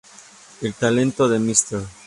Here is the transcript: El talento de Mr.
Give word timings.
El 0.61 0.73
talento 0.73 1.29
de 1.29 1.37
Mr. 1.37 1.85